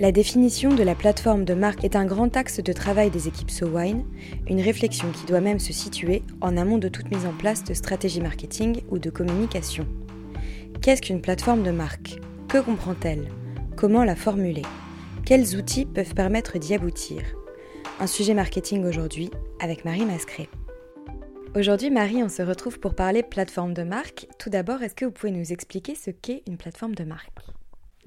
[0.00, 3.50] La définition de la plateforme de marque est un grand axe de travail des équipes
[3.50, 4.06] SoWine,
[4.48, 7.74] une réflexion qui doit même se situer en amont de toute mise en place de
[7.74, 9.86] stratégie marketing ou de communication.
[10.80, 12.18] Qu'est-ce qu'une plateforme de marque?
[12.48, 13.28] Que comprend-elle?
[13.76, 14.62] Comment la formuler?
[15.26, 17.20] Quels outils peuvent permettre d'y aboutir?
[18.00, 19.30] Un sujet marketing aujourd'hui
[19.60, 20.48] avec Marie Mascret.
[21.54, 24.28] Aujourd'hui, Marie, on se retrouve pour parler plateforme de marque.
[24.38, 27.28] Tout d'abord, est-ce que vous pouvez nous expliquer ce qu'est une plateforme de marque?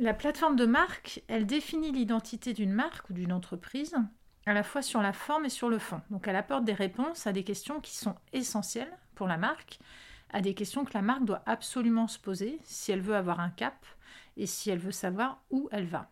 [0.04, 3.96] La plateforme de marque, elle définit l'identité d'une marque ou d'une entreprise
[4.46, 6.02] à la fois sur la forme et sur le fond.
[6.10, 9.80] Donc elle apporte des réponses à des questions qui sont essentielles pour la marque,
[10.32, 13.50] à des questions que la marque doit absolument se poser si elle veut avoir un
[13.50, 13.86] cap
[14.36, 16.10] et si elle veut savoir où elle va.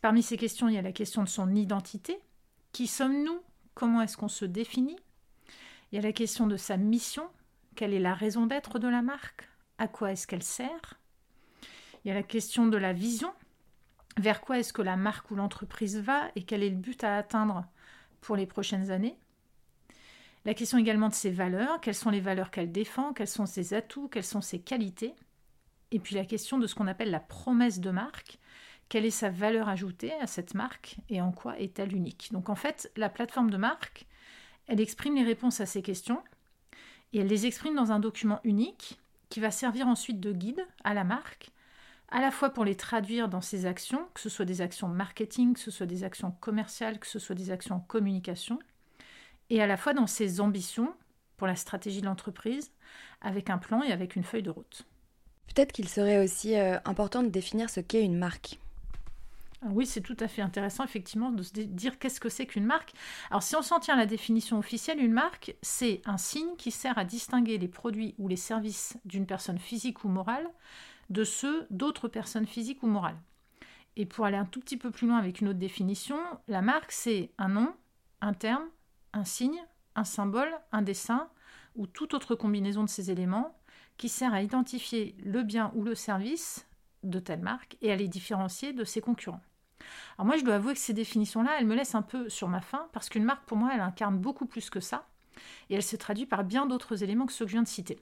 [0.00, 2.18] Parmi ces questions, il y a la question de son identité.
[2.72, 3.42] Qui sommes-nous?
[3.74, 4.96] Comment est-ce qu'on se définit?
[5.90, 7.28] Il y a la question de sa mission.
[7.74, 9.50] Quelle est la raison d'être de la marque?
[9.76, 10.98] À quoi est-ce qu'elle sert?
[12.04, 13.32] Il y a la question de la vision.
[14.18, 17.16] Vers quoi est-ce que la marque ou l'entreprise va et quel est le but à
[17.16, 17.64] atteindre
[18.20, 19.16] pour les prochaines années?
[20.44, 21.80] La question également de ses valeurs.
[21.80, 23.12] Quelles sont les valeurs qu'elle défend?
[23.12, 24.08] Quels sont ses atouts?
[24.08, 25.14] Quelles sont ses qualités?
[25.92, 28.38] Et puis la question de ce qu'on appelle la promesse de marque.
[28.88, 32.30] Quelle est sa valeur ajoutée à cette marque et en quoi est-elle unique?
[32.32, 34.06] Donc en fait, la plateforme de marque,
[34.66, 36.22] elle exprime les réponses à ces questions
[37.12, 39.00] et elle les exprime dans un document unique
[39.30, 41.51] qui va servir ensuite de guide à la marque
[42.12, 45.54] à la fois pour les traduire dans ses actions, que ce soit des actions marketing,
[45.54, 48.58] que ce soit des actions commerciales, que ce soit des actions communication,
[49.48, 50.94] et à la fois dans ses ambitions
[51.38, 52.70] pour la stratégie de l'entreprise,
[53.22, 54.86] avec un plan et avec une feuille de route.
[55.48, 58.58] Peut-être qu'il serait aussi euh, important de définir ce qu'est une marque.
[59.64, 62.64] Ah oui, c'est tout à fait intéressant, effectivement, de se dire qu'est-ce que c'est qu'une
[62.64, 62.92] marque.
[63.30, 66.72] Alors, si on s'en tient à la définition officielle, une marque, c'est un signe qui
[66.72, 70.48] sert à distinguer les produits ou les services d'une personne physique ou morale
[71.12, 73.20] de ceux d'autres personnes physiques ou morales.
[73.96, 76.16] Et pour aller un tout petit peu plus loin avec une autre définition,
[76.48, 77.74] la marque, c'est un nom,
[78.22, 78.64] un terme,
[79.12, 79.62] un signe,
[79.94, 81.28] un symbole, un dessin
[81.76, 83.54] ou toute autre combinaison de ces éléments
[83.98, 86.66] qui sert à identifier le bien ou le service
[87.02, 89.42] de telle marque et à les différencier de ses concurrents.
[90.16, 92.62] Alors moi, je dois avouer que ces définitions-là, elles me laissent un peu sur ma
[92.62, 95.06] faim parce qu'une marque, pour moi, elle incarne beaucoup plus que ça
[95.68, 98.00] et elle se traduit par bien d'autres éléments que ceux que je viens de citer.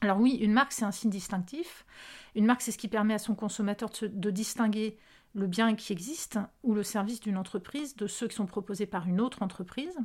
[0.00, 1.86] Alors oui, une marque, c'est un signe distinctif.
[2.34, 4.98] Une marque, c'est ce qui permet à son consommateur de, distinguer
[5.34, 9.06] le bien qui existe ou le service d'une entreprise de ceux qui sont proposés par
[9.06, 9.96] une autre entreprise.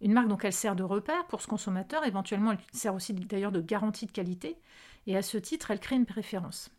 [0.00, 2.06] Une marque, donc, elle sert de repère pour ce consommateur.
[2.06, 4.56] Éventuellement, elle sert aussi d'ailleurs de garantie de qualité.
[5.06, 6.70] Et à ce titre, elle crée une préférence.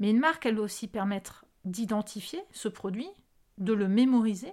[0.00, 3.08] Mais une marque, elle doit aussi permettre d'identifier ce produit,
[3.58, 4.52] de le mémoriser,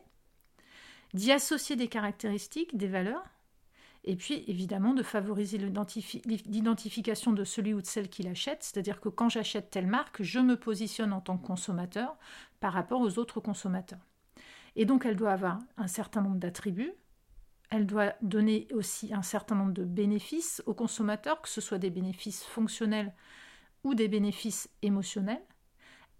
[1.13, 3.23] d'y associer des caractéristiques, des valeurs,
[4.09, 9.09] et puis, évidemment, de favoriser l'identification de celui ou de celle qui l'achète, c'est-à-dire que
[9.09, 12.17] quand j'achète telle marque, je me positionne en tant que consommateur
[12.61, 13.99] par rapport aux autres consommateurs.
[14.77, 16.93] Et donc, elle doit avoir un certain nombre d'attributs,
[17.69, 21.89] elle doit donner aussi un certain nombre de bénéfices aux consommateurs, que ce soit des
[21.89, 23.13] bénéfices fonctionnels
[23.83, 25.43] ou des bénéfices émotionnels.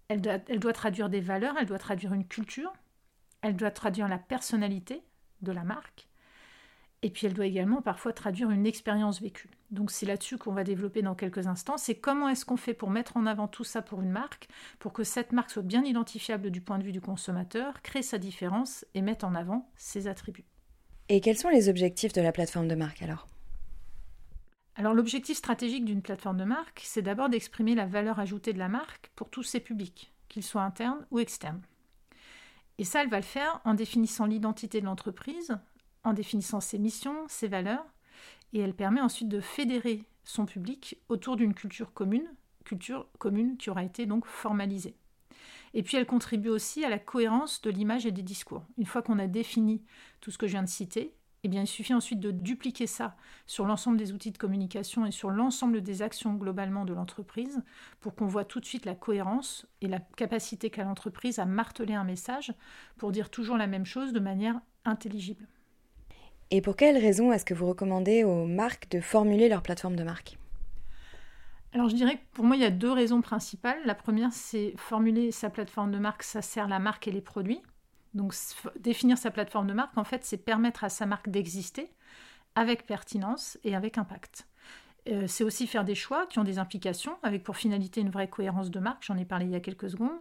[0.08, 2.74] Elle doit, elle doit traduire des valeurs, elle doit traduire une culture,
[3.40, 5.02] elle doit traduire la personnalité
[5.40, 6.07] de la marque
[7.02, 9.50] et puis elle doit également parfois traduire une expérience vécue.
[9.70, 11.76] Donc c'est là-dessus qu'on va développer dans quelques instants.
[11.76, 14.48] C'est comment est-ce qu'on fait pour mettre en avant tout ça pour une marque,
[14.78, 18.18] pour que cette marque soit bien identifiable du point de vue du consommateur, crée sa
[18.18, 20.46] différence et mette en avant ses attributs.
[21.08, 23.26] Et quels sont les objectifs de la plateforme de marque alors?
[24.74, 28.68] Alors l'objectif stratégique d'une plateforme de marque, c'est d'abord d'exprimer la valeur ajoutée de la
[28.68, 31.62] marque pour tous ses publics, qu'ils soient internes ou externes.
[32.78, 35.58] Et ça, elle va le faire en définissant l'identité de l'entreprise,
[36.08, 37.86] en définissant ses missions, ses valeurs,
[38.52, 42.28] et elle permet ensuite de fédérer son public autour d'une culture commune,
[42.64, 44.96] culture commune qui aura été donc formalisée.
[45.74, 48.64] Et puis elle contribue aussi à la cohérence de l'image et des discours.
[48.78, 49.82] Une fois qu'on a défini
[50.20, 53.16] tout ce que je viens de citer, eh bien, il suffit ensuite de dupliquer ça
[53.46, 57.62] sur l'ensemble des outils de communication et sur l'ensemble des actions globalement de l'entreprise
[58.00, 61.94] pour qu'on voit tout de suite la cohérence et la capacité qu'a l'entreprise à marteler
[61.94, 62.52] un message
[62.96, 65.46] pour dire toujours la même chose de manière intelligible.
[66.50, 70.04] Et pour quelles raisons est-ce que vous recommandez aux marques de formuler leur plateforme de
[70.04, 70.38] marque?
[71.74, 73.78] Alors je dirais que pour moi il y a deux raisons principales.
[73.84, 77.60] La première c'est formuler sa plateforme de marque, ça sert la marque et les produits.
[78.14, 78.34] Donc
[78.80, 81.90] définir sa plateforme de marque en fait c'est permettre à sa marque d'exister
[82.54, 84.48] avec pertinence et avec impact.
[85.08, 88.28] Euh, c'est aussi faire des choix qui ont des implications, avec pour finalité une vraie
[88.28, 90.18] cohérence de marque, j'en ai parlé il y a quelques secondes.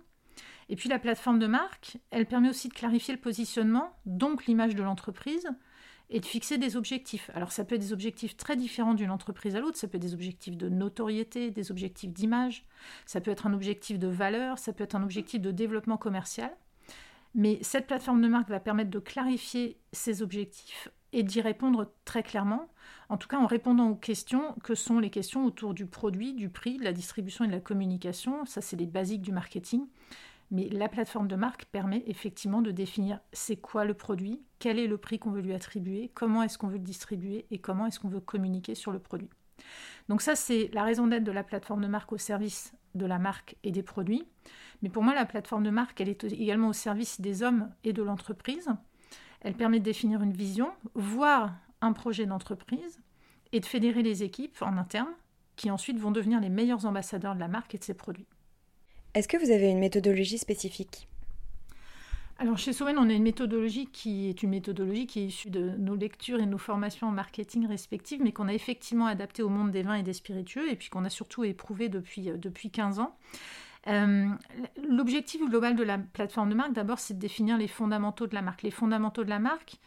[0.70, 4.76] Et puis la plateforme de marque, elle permet aussi de clarifier le positionnement, donc l'image
[4.76, 5.50] de l'entreprise,
[6.10, 7.30] et de fixer des objectifs.
[7.34, 10.04] Alors ça peut être des objectifs très différents d'une entreprise à l'autre, ça peut être
[10.04, 12.66] des objectifs de notoriété, des objectifs d'image,
[13.06, 16.56] ça peut être un objectif de valeur, ça peut être un objectif de développement commercial.
[17.36, 22.24] Mais cette plateforme de marque va permettre de clarifier ces objectifs et d'y répondre très
[22.24, 22.70] clairement,
[23.10, 26.50] en tout cas en répondant aux questions que sont les questions autour du produit, du
[26.50, 28.46] prix, de la distribution et de la communication.
[28.46, 29.86] Ça, c'est les basiques du marketing.
[30.50, 34.88] Mais la plateforme de marque permet effectivement de définir c'est quoi le produit, quel est
[34.88, 38.00] le prix qu'on veut lui attribuer, comment est-ce qu'on veut le distribuer et comment est-ce
[38.00, 39.30] qu'on veut communiquer sur le produit.
[40.08, 43.20] Donc ça, c'est la raison d'être de la plateforme de marque au service de la
[43.20, 44.24] marque et des produits.
[44.82, 47.94] Mais pour moi, la plateforme de marque, elle est également au service des hommes et
[47.94, 48.70] de l'entreprise.
[49.42, 53.02] Elle permet de définir une vision, voire un projet d'entreprise,
[53.52, 55.14] et de fédérer les équipes en interne,
[55.56, 58.28] qui ensuite vont devenir les meilleurs ambassadeurs de la marque et de ses produits.
[59.14, 61.08] Est-ce que vous avez une méthodologie spécifique?
[62.40, 65.72] Alors chez Sowen, on a une méthodologie qui est une méthodologie qui est issue de
[65.80, 69.72] nos lectures et nos formations en marketing respectives, mais qu'on a effectivement adaptée au monde
[69.72, 73.00] des vins et des spiritueux, et puis qu'on a surtout éprouvé depuis, euh, depuis 15
[73.00, 73.18] ans.
[73.88, 74.28] Euh,
[74.88, 78.44] l'objectif global de la plateforme de marque, d'abord, c'est de définir les fondamentaux de la
[78.44, 78.62] marque.
[78.62, 79.78] Les fondamentaux de la marque,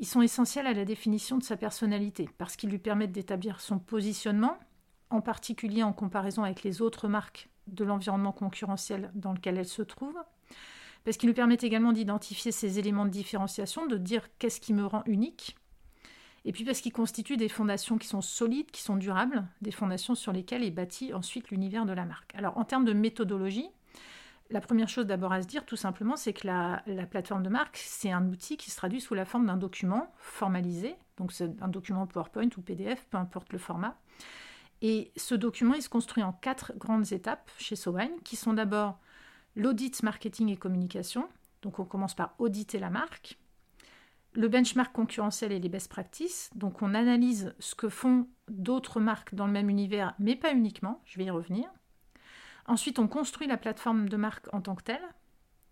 [0.00, 3.78] ils sont essentiels à la définition de sa personnalité, parce qu'ils lui permettent d'établir son
[3.78, 4.58] positionnement,
[5.10, 9.82] en particulier en comparaison avec les autres marques de l'environnement concurrentiel dans lequel elle se
[9.82, 10.16] trouve,
[11.04, 14.86] parce qu'ils lui permettent également d'identifier ces éléments de différenciation, de dire qu'est-ce qui me
[14.86, 15.56] rend unique,
[16.44, 20.14] et puis parce qu'ils constituent des fondations qui sont solides, qui sont durables, des fondations
[20.14, 22.34] sur lesquelles est bâti ensuite l'univers de la marque.
[22.34, 23.68] Alors en termes de méthodologie,
[24.50, 27.48] la première chose d'abord à se dire tout simplement, c'est que la, la, plateforme de
[27.48, 31.50] marque, c'est un outil qui se traduit sous la forme d'un document formalisé, donc c'est
[31.62, 33.96] un document PowerPoint ou PDF, peu importe le format.
[34.82, 38.98] Et ce document, il se construit en quatre grandes étapes chez Sowine, qui sont d'abord
[39.54, 41.28] l'audit marketing et communication.
[41.62, 43.38] Donc on commence par auditer la marque.
[44.34, 46.50] Le benchmark concurrentiel et les best practices.
[46.56, 51.00] Donc on analyse ce que font d'autres marques dans le même univers, mais pas uniquement.
[51.04, 51.70] Je vais y revenir.
[52.66, 55.02] Ensuite, on construit la plateforme de marque en tant que telle.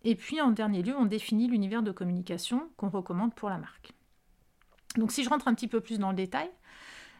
[0.02, 3.92] Et puis, en dernier lieu, on définit l'univers de communication qu'on recommande pour la marque.
[4.96, 6.50] Donc, si je rentre un petit peu plus dans le détail,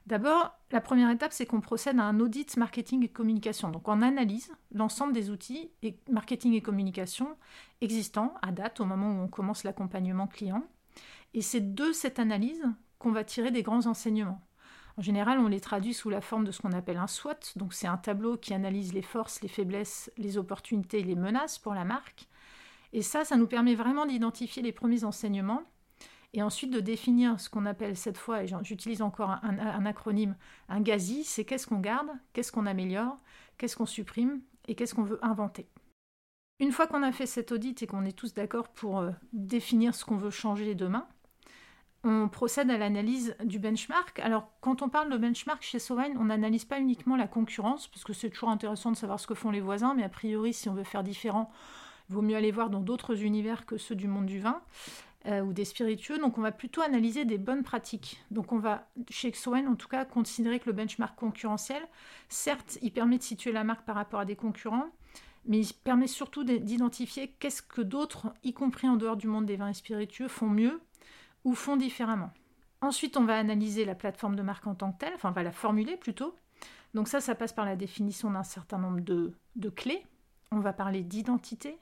[0.07, 3.71] D'abord, la première étape, c'est qu'on procède à un audit marketing et communication.
[3.71, 7.37] Donc on analyse l'ensemble des outils et marketing et communication
[7.81, 10.65] existants à date au moment où on commence l'accompagnement client.
[11.35, 12.65] Et c'est de cette analyse
[12.99, 14.45] qu'on va tirer des grands enseignements.
[14.97, 17.57] En général, on les traduit sous la forme de ce qu'on appelle un SWOT.
[17.57, 21.59] Donc c'est un tableau qui analyse les forces, les faiblesses, les opportunités et les menaces
[21.59, 22.29] pour la marque.
[22.93, 25.63] Et ça, ça nous permet vraiment d'identifier les premiers enseignements
[26.33, 30.37] et ensuite de définir ce qu'on appelle cette fois, et j'utilise encore un, acronyme,
[30.69, 33.17] un GAZI, c'est qu'est-ce qu'on garde, qu'est-ce qu'on améliore,
[33.59, 35.67] qu'est-ce qu'on supprime et qu'est-ce qu'on veut inventer.
[36.61, 39.95] Une fois qu'on a fait cet audit et qu'on est tous d'accord pour euh, définir
[39.95, 41.09] ce qu'on veut changer demain,
[42.05, 44.19] on procède à l'analyse du benchmark.
[44.21, 48.05] Alors, quand on parle de benchmark chez Sowine, on n'analyse pas uniquement la concurrence, parce
[48.05, 50.69] que c'est toujours intéressant de savoir ce que font les voisins, mais a priori, si
[50.69, 51.51] on veut faire différent,
[52.09, 54.63] il vaut mieux aller voir dans d'autres univers que ceux du monde du vin.
[55.27, 56.19] Euh, ou des spiritueux.
[56.19, 58.25] Donc on va plutôt analyser des bonnes pratiques.
[58.31, 61.83] Donc on va, chez Xoen en tout cas, considérer que le benchmark concurrentiel,
[62.31, 64.89] certes, il permet de situer la marque par rapport à des concurrents,
[65.45, 69.57] mais il permet surtout d'identifier qu'est-ce que d'autres, y compris en dehors du monde des
[69.57, 70.81] vins et spiritueux, font mieux
[71.45, 72.31] ou font différemment.
[72.81, 75.43] Ensuite, on va analyser la plateforme de marque en tant que telle, enfin on va
[75.43, 76.35] la formuler plutôt.
[76.95, 80.07] Donc ça, ça passe par la définition d'un certain nombre de, de clés.
[80.51, 81.77] On va parler d'identité,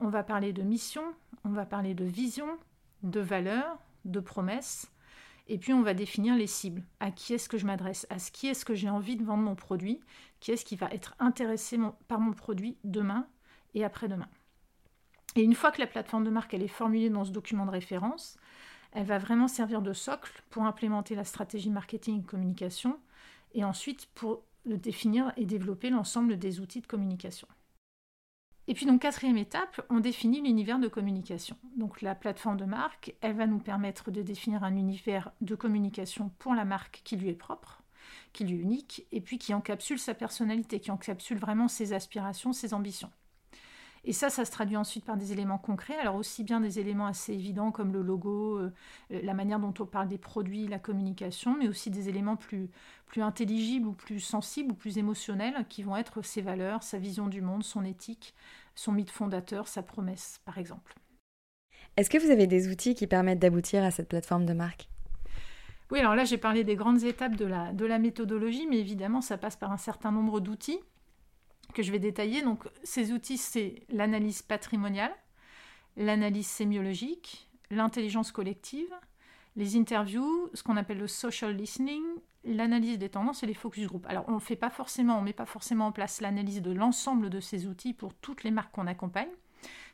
[0.00, 1.02] on va parler de mission,
[1.44, 2.58] on va parler de vision,
[3.02, 4.90] de valeurs, de promesses,
[5.48, 6.84] et puis on va définir les cibles.
[7.00, 8.06] À qui est-ce que je m'adresse?
[8.10, 10.00] À qui est-ce que j'ai envie de vendre mon produit?
[10.40, 13.26] Qui est-ce qui va être intéressé par mon produit demain
[13.74, 14.28] et après-demain?
[15.36, 18.36] Et une fois que la plateforme de marque est formulée dans ce document de référence,
[18.92, 22.98] elle va vraiment servir de socle pour implémenter la stratégie marketing et communication,
[23.54, 27.48] et ensuite pour définir et développer l'ensemble des outils de communication.
[28.70, 31.56] Et puis donc quatrième étape, on définit l'univers de communication.
[31.76, 36.30] Donc la plateforme de marque, elle va nous permettre de définir un univers de communication
[36.38, 37.82] pour la marque qui lui est propre,
[38.34, 42.52] qui lui est unique, et puis qui encapsule sa personnalité, qui encapsule vraiment ses aspirations,
[42.52, 43.10] ses ambitions.
[44.08, 47.04] Et ça, ça se traduit ensuite par des éléments concrets, alors aussi bien des éléments
[47.04, 48.72] assez évidents comme le logo, euh,
[49.10, 52.70] la manière dont on parle des produits, la communication, mais aussi des éléments plus,
[53.04, 57.26] plus intelligibles ou plus sensibles ou plus émotionnels qui vont être ses valeurs, sa vision
[57.26, 58.34] du monde, son éthique,
[58.74, 60.94] son mythe fondateur, sa promesse, par exemple.
[61.98, 64.88] Est-ce que vous avez des outils qui permettent d'aboutir à cette plateforme de marque?
[65.90, 69.20] Oui, alors là, j'ai parlé des grandes étapes de la, de la méthodologie, mais évidemment,
[69.20, 70.80] ça passe par un certain nombre d'outils
[71.74, 72.42] que je vais détailler.
[72.42, 75.14] Donc, ces outils, c'est l'analyse patrimoniale,
[75.96, 78.92] l'analyse sémiologique, l'intelligence collective,
[79.56, 82.02] les interviews, ce qu'on appelle le social listening,
[82.44, 84.06] l'analyse des tendances et les focus group.
[84.08, 87.30] Alors, on ne fait pas forcément, on met pas forcément en place l'analyse de l'ensemble
[87.30, 89.28] de ces outils pour toutes les marques qu'on accompagne.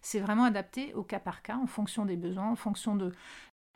[0.02, 3.12] C'est vraiment adapté au cas par cas, en fonction des besoins, en fonction de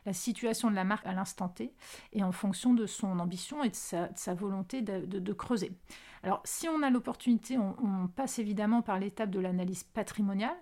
[0.05, 1.73] la situation de la marque à l'instant T
[2.13, 5.71] et en fonction de son ambition et de sa, volonté de, creuser.
[6.23, 10.57] Alors, si on a l'opportunité, on, passe évidemment par l'étape de l'analyse patrimoniale.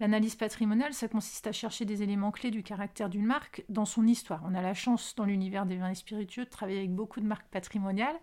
[0.00, 4.06] L'analyse patrimoniale, ça consiste à chercher des éléments clés du caractère d'une marque dans son
[4.06, 4.42] histoire.
[4.44, 7.26] On a la chance, dans l'univers des vins et spiritueux, de travailler avec beaucoup de
[7.26, 8.16] marques patrimoniales.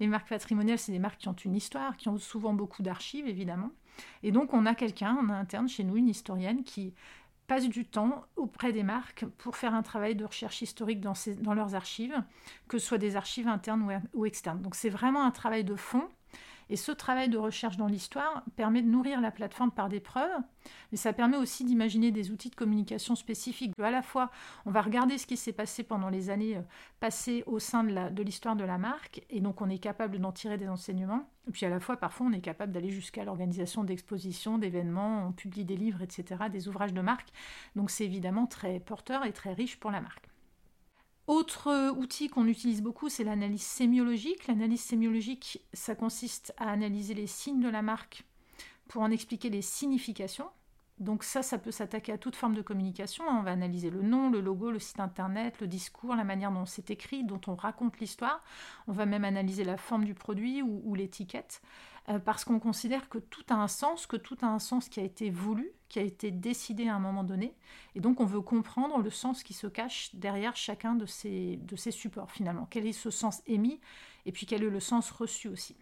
[0.00, 3.26] Les marques patrimoniales, c'est des marques qui ont une histoire, qui ont souvent beaucoup d'archives,
[3.26, 3.70] évidemment.
[4.22, 6.94] Et donc, on a quelqu'un en interne chez nous, une historienne, qui
[7.48, 11.54] passent du temps auprès des marques pour faire un travail de recherche historique dans, dans
[11.54, 12.22] leurs archives,
[12.68, 14.60] que ce soit des archives internes ou, externes.
[14.62, 16.08] Donc c'est vraiment un travail de fond
[16.70, 20.40] et ce travail de recherche dans l'histoire permet de nourrir la plateforme par des preuves,
[20.92, 23.72] mais ça permet aussi d'imaginer des outils de communication spécifiques.
[23.78, 24.30] À la fois,
[24.66, 26.62] on va regarder ce qui s'est passé pendant les années euh,
[27.00, 30.32] passées au sein de l'histoire de, de, la marque, et donc on est capable d'en
[30.32, 31.28] tirer des enseignements.
[31.48, 35.32] Et puis à la fois, parfois, on est capable d'aller jusqu'à l'organisation d'expositions, d'événements, on
[35.32, 37.28] publie des livres, etc., des ouvrages de marque.
[37.76, 40.27] Donc c'est évidemment très porteur et très riche pour la marque.
[41.28, 44.46] Autre outil qu'on utilise beaucoup, c'est l'analyse sémiologique.
[44.46, 48.24] L'analyse sémiologique, ça consiste à analyser les signes de la marque
[48.88, 50.48] pour en expliquer les significations.
[51.00, 53.24] Donc ça, ça peut s'attaquer à toute forme de communication.
[53.28, 56.64] On va analyser le nom, le logo, le site internet, le discours, la manière dont
[56.64, 58.42] c'est écrit, dont on raconte l'histoire.
[58.86, 61.60] On va même analyser la forme du produit ou, l'étiquette,
[62.08, 65.00] euh, parce qu'on considère que tout a un sens, que tout a un sens qui
[65.00, 67.54] a été voulu, qui a été décidé à un moment donné.
[67.94, 71.76] Et donc on veut comprendre le sens qui se cache derrière chacun de ces, de
[71.76, 72.66] ces supports finalement.
[72.70, 73.80] Quel est ce sens émis
[74.26, 75.76] et puis quel est le sens reçu aussi.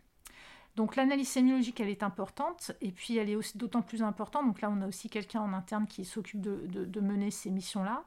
[0.77, 4.61] Donc l'analyse sémiologique, elle est importante, et puis elle est aussi d'autant plus importante, donc
[4.61, 8.05] là on a aussi quelqu'un en interne qui s'occupe de, mener ces missions-là,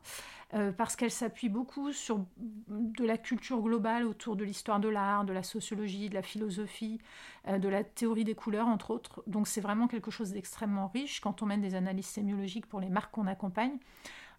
[0.54, 5.26] euh, parce qu'elle s'appuie beaucoup sur de la culture globale autour de l'histoire de l'art,
[5.26, 7.00] de la sociologie, de la philosophie,
[7.48, 9.24] euh, de la théorie des couleurs, entre autres.
[9.26, 12.90] Donc c'est vraiment quelque chose d'extrêmement riche quand on mène des analyses sémiologiques pour les
[12.90, 13.78] marques qu'on accompagne.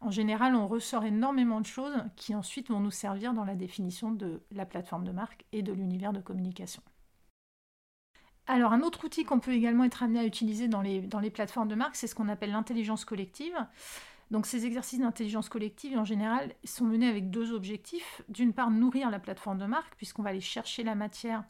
[0.01, 4.13] En général, on ressort énormément de choses qui ensuite vont nous servir dans la définition
[4.13, 6.83] de la plateforme de marque et de l'univers de communication.
[8.53, 11.77] Alors un autre outil qu'on peut également être amené à utiliser dans les, plateformes de
[11.77, 13.55] marque, c'est ce qu'on appelle l'intelligence collective.
[14.33, 18.23] Donc ces exercices d'intelligence collective, en général, sont menés avec deux objectifs.
[18.29, 21.45] D'une part, nourrir la plateforme de marque, puisqu'on va aller chercher la matière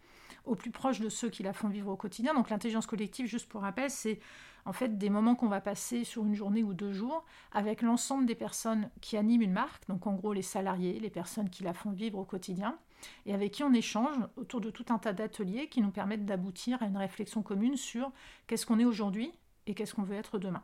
[0.45, 2.35] au plus proche de ceux qui la font vivre au quotidien.
[2.35, 4.21] Donc l'intelligence collective, juste pour rappel, c'est
[4.67, 8.27] en fait des moments qu'on va passer sur une journée ou deux jours avec l'ensemble
[8.27, 11.73] des personnes qui animent une marque, donc en gros les salariés, les personnes qui la
[11.73, 12.79] font vivre au quotidien
[13.27, 16.83] et avec qui on échange autour de tout un tas d'ateliers qui nous permettent d'aboutir
[16.83, 18.13] à une réflexion commune sur
[18.47, 19.33] qu'est-ce qu'on est aujourd'hui
[19.67, 20.63] et qu'est-ce qu'on veut être demain.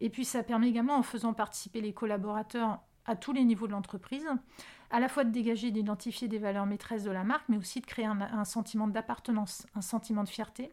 [0.00, 3.72] Et puis ça permet également, en faisant participer les collaborateurs à tous les niveaux de
[3.72, 4.26] l'entreprise,
[4.94, 7.80] à la fois de dégager et d'identifier des valeurs maîtresses de la marque, mais aussi
[7.80, 10.70] de créer un, sentiment d'appartenance, un sentiment de fierté.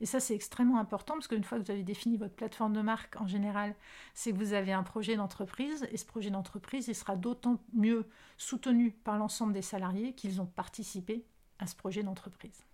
[0.00, 2.82] Et ça, c'est extrêmement important parce qu'une fois que vous avez défini votre plateforme de
[2.82, 3.74] marque, en général,
[4.14, 8.06] c'est que vous avez un projet d'entreprise et ce projet d'entreprise, il sera d'autant mieux
[8.36, 11.24] soutenu par l'ensemble des salariés qu'ils ont participé
[11.58, 12.64] à ce projet d'entreprise.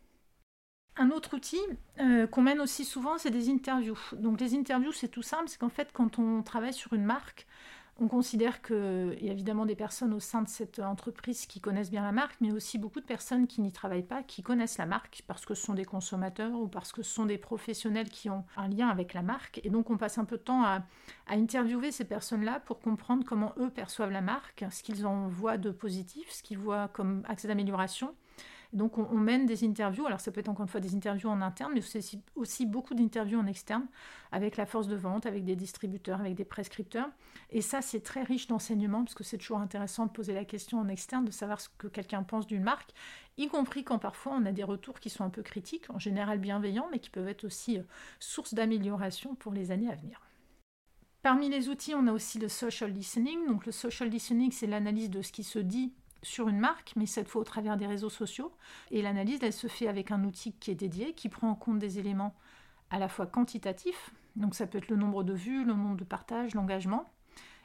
[0.97, 1.61] Un autre outil
[1.99, 3.97] euh, qu'on mène aussi souvent, c'est des interviews.
[4.13, 7.47] Donc les interviews, c'est tout simple, c'est qu'en fait, quand on travaille sur une marque,
[8.01, 11.91] on considère qu'il y a évidemment des personnes au sein de cette entreprise qui connaissent
[11.91, 14.87] bien la marque, mais aussi beaucoup de personnes qui n'y travaillent pas, qui connaissent la
[14.87, 18.31] marque parce que ce sont des consommateurs ou parce que ce sont des professionnels qui
[18.31, 19.61] ont un lien avec la marque.
[19.65, 20.83] Et donc on passe un peu de temps à,
[21.29, 25.71] interviewer ces personnes-là pour comprendre comment eux perçoivent la marque, ce qu'ils en voient de
[25.71, 28.15] positif, ce qu'ils voient comme axe d'amélioration.
[28.73, 31.41] Donc on, mène des interviews, alors ça peut être encore une fois des interviews en
[31.41, 33.87] interne, mais c'est aussi beaucoup d'interviews en externe,
[34.31, 37.09] avec la force de vente, avec des distributeurs, avec des prescripteurs.
[37.51, 40.79] Et ça, c'est très riche d'enseignements, parce que c'est toujours intéressant de poser la question
[40.79, 42.93] en externe, de savoir ce que quelqu'un pense d'une marque,
[43.39, 46.39] y compris quand parfois on a des retours qui sont un peu critiques, en général
[46.39, 47.83] bienveillants, mais qui peuvent être aussi euh,
[48.21, 50.21] source d'amélioration pour les années à venir.
[51.23, 53.47] Parmi les outils, on a aussi le social listening.
[53.47, 57.07] Donc le social listening, c'est l'analyse de ce qui se dit sur une marque, mais
[57.07, 58.53] cette fois au travers des réseaux sociaux.
[58.91, 61.79] Et l'analyse, elle se fait avec un outil qui est dédié, qui prend en compte
[61.79, 62.35] des éléments
[62.91, 66.05] à la fois quantitatifs, donc ça peut être le nombre de vues, le nombre de
[66.05, 67.11] partages, l'engagement,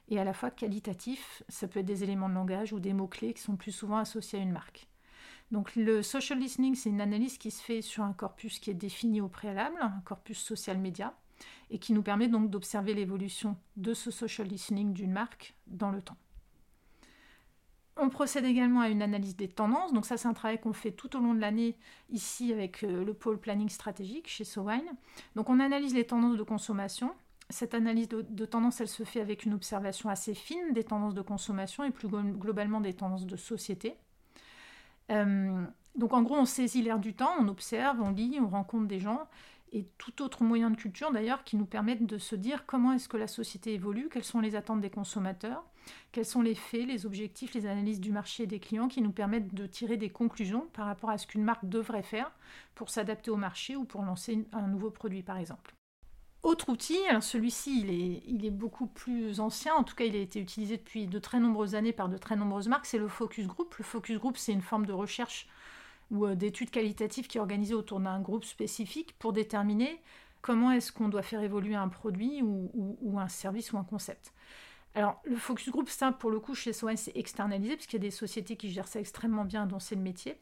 [0.09, 3.33] et à la fois qualitatif, ça peut être des éléments de langage ou des mots-clés
[3.33, 4.87] qui sont plus souvent associés à une marque.
[5.51, 8.75] Donc le social listening, c'est une analyse qui se fait sur un corpus qui est
[8.75, 11.15] défini au préalable, un corpus social média,
[11.69, 16.01] et qui nous permet donc d'observer l'évolution de ce social listening d'une marque dans le
[16.01, 16.17] temps.
[17.97, 19.93] On procède également à une analyse des tendances.
[19.93, 21.77] Donc ça, c'est un travail qu'on fait tout au long de l'année
[22.09, 24.85] ici avec euh, le pôle planning stratégique chez Sowine.
[25.35, 27.13] Donc on analyse les tendances de consommation.
[27.49, 31.21] Cette analyse de, tendance, elle se fait avec une observation assez fine des tendances de
[31.21, 33.95] consommation et plus globalement des tendances de société.
[35.11, 35.63] Euh,
[35.95, 38.99] donc en gros, on saisit l'air du temps, on observe, on lit, on rencontre des
[38.99, 39.27] gens
[39.71, 43.09] et tout autre moyen de culture d'ailleurs qui nous permettent de se dire comment est-ce
[43.09, 45.63] que la société évolue, quelles sont les attentes des consommateurs,
[46.11, 49.11] quels sont les faits, les objectifs, les analyses du marché et des clients qui nous
[49.11, 52.31] permettent de tirer des conclusions par rapport à ce qu'une marque devrait faire
[52.75, 55.73] pour s'adapter au marché ou pour lancer un nouveau produit par exemple?
[56.43, 60.19] Autre outil, celui-ci il est, il est beaucoup plus ancien, en tout cas il a
[60.19, 63.47] été utilisé depuis de très nombreuses années par de très nombreuses marques, c'est le focus
[63.47, 63.73] group.
[63.79, 65.47] Le focus group c'est une forme de recherche
[66.11, 69.99] ou euh, d'études qualitatives qui est organisée autour d'un groupe spécifique pour déterminer
[70.41, 74.31] comment est-ce qu'on doit faire évoluer un produit ou, un service ou un concept.
[74.95, 78.05] Alors, le focus group, ça, pour le coup, chez Soin, c'est externalisé, parce qu'il y
[78.05, 80.39] a des sociétés qui gèrent ça extrêmement bien, dont c'est le métier.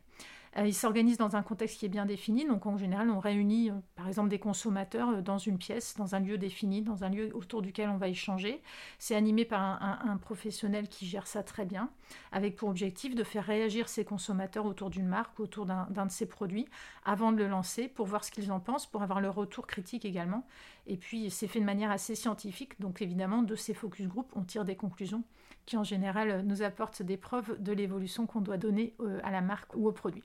[0.58, 2.46] Euh, ils s'organisent dans un contexte qui est bien défini.
[2.46, 6.16] Donc en général, on réunit euh, par exemple des consommateurs euh, dans une pièce, dans
[6.16, 8.62] un lieu défini, dans un lieu autour duquel on va échanger.
[9.00, 11.90] C'est animé par un, professionnel qui gère ça très bien,
[12.32, 16.28] avec pour objectif de faire réagir ces consommateurs autour d'une marque, autour d'un de ses
[16.28, 16.68] produits,
[17.04, 20.06] avant de le lancer, pour voir ce qu'ils en pensent, pour avoir leur retour critique
[20.06, 20.46] également.
[20.88, 22.80] Et puis c'est fait de manière assez scientifique.
[22.80, 25.24] Donc évidemment, de ces focus group, on tire des conclusions
[25.66, 28.94] qui en général nous apportent des preuves de l'évolution qu'on doit donner
[29.24, 30.24] à la marque ou au produit.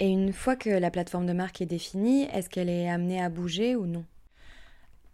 [0.00, 3.28] Et une fois que la plateforme de marque est définie, est-ce qu'elle est amenée à
[3.28, 4.04] bouger ou non?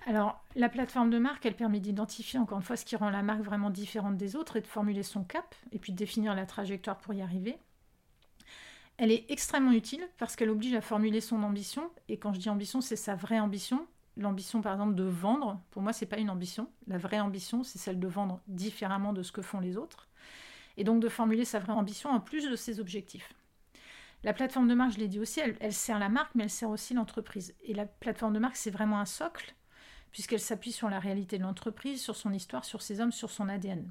[0.06, 3.22] Alors, la plateforme de marque, elle permet d'identifier encore une fois ce qui rend la
[3.22, 6.44] marque vraiment différente des autres et de formuler son cap et puis de définir la
[6.44, 7.56] trajectoire pour y arriver.
[8.98, 12.50] Elle est extrêmement utile parce qu'elle oblige à formuler son ambition et quand je dis
[12.50, 13.86] ambition, c'est sa vraie ambition.
[14.18, 16.68] L'ambition par exemple de vendre, pour moi c'est pas une ambition.
[16.86, 20.08] La vraie ambition, c'est celle de vendre différemment de ce que font les autres
[20.76, 23.32] et donc de formuler sa vraie ambition en plus de ses objectifs.
[24.24, 26.70] La plateforme de marque, je l'ai dit aussi, elle, sert la marque, mais elle sert
[26.70, 27.54] aussi l'entreprise.
[27.62, 29.54] Et la plateforme de marque, c'est vraiment un socle,
[30.12, 33.50] puisqu'elle s'appuie sur la réalité de l'entreprise, sur son histoire, sur ses hommes, sur son
[33.50, 33.90] ADN.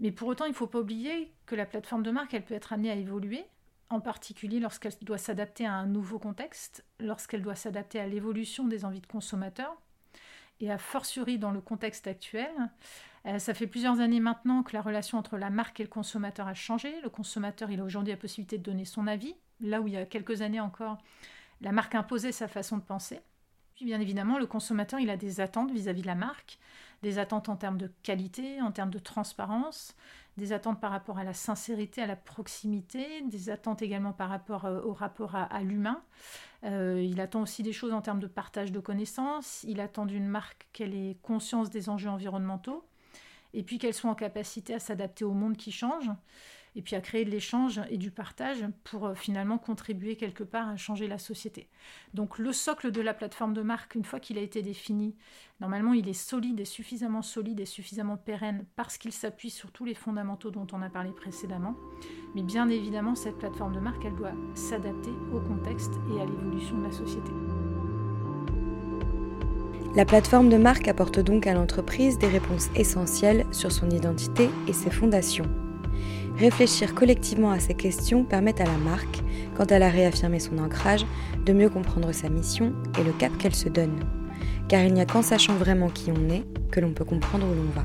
[0.00, 2.54] Mais pour autant, il ne faut pas oublier que la plateforme de marque, elle peut
[2.54, 3.44] être amenée à évoluer,
[3.90, 8.84] en particulier lorsqu'elle doit s'adapter à un nouveau contexte, lorsqu'elle doit s'adapter à l'évolution des
[8.84, 9.76] envies de consommateurs,
[10.58, 12.50] et a fortiori dans le contexte actuel,
[13.26, 16.48] euh, ça fait plusieurs années maintenant que la relation entre la marque et le consommateur
[16.48, 17.00] a changé.
[17.02, 19.96] Le consommateur, il a aujourd'hui la possibilité de donner son avis, là où il y
[19.96, 20.98] a quelques années encore,
[21.60, 23.20] la marque imposait sa façon de penser.
[23.74, 26.58] Puis bien évidemment, le consommateur, il a des attentes vis-à-vis de la marque,
[27.02, 29.96] des attentes en termes de qualité, en termes de transparence,
[30.36, 34.64] des attentes par rapport à la sincérité, à la proximité, des attentes également par rapport
[34.64, 36.02] euh, au rapport à, l'humain.
[36.64, 40.28] Euh, il attend aussi des choses en termes de partage de connaissances, il attend d'une
[40.28, 42.84] marque qu'elle ait conscience des enjeux environnementaux,
[43.54, 46.10] et puis qu'elles soient en capacité à s'adapter au monde qui change,
[46.74, 50.68] et puis à créer de l'échange et du partage pour euh, finalement contribuer quelque part
[50.68, 51.68] à changer la société.
[52.14, 55.14] Donc le socle de la plateforme de marque, une fois qu'il a été défini,
[55.60, 59.84] normalement il est solide et suffisamment solide et suffisamment pérenne parce qu'il s'appuie sur tous
[59.84, 61.76] les fondamentaux dont on a parlé précédemment.
[62.34, 66.78] Mais bien évidemment, cette plateforme de marque, elle doit s'adapter au contexte et à l'évolution
[66.78, 67.32] de la société.
[69.94, 74.72] La plateforme de marque apporte donc à l'entreprise des réponses essentielles sur son identité et
[74.72, 75.44] ses fondations.
[76.38, 79.22] Réfléchir collectivement à ces questions permet à la marque,
[79.54, 81.04] quand elle a réaffirmé son ancrage,
[81.44, 84.00] de mieux comprendre sa mission et le cap qu'elle se donne.
[84.66, 87.54] Car il n'y a qu'en sachant vraiment qui on est que l'on peut comprendre où
[87.54, 87.84] l'on va.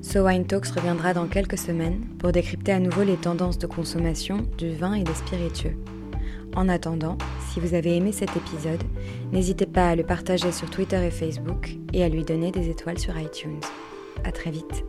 [0.00, 4.46] So Wine Talks reviendra dans quelques semaines pour décrypter à nouveau les tendances de consommation
[4.56, 5.76] du vin et des spiritueux.
[6.54, 7.16] En attendant,
[7.50, 8.82] si vous avez aimé cet épisode,
[9.32, 12.98] n'hésitez pas à le partager sur Twitter et Facebook et à lui donner des étoiles
[12.98, 13.60] sur iTunes.
[14.24, 14.84] À très vite.